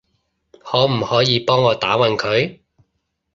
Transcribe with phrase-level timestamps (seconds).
[0.61, 2.57] 可唔可以幫我打暈佢？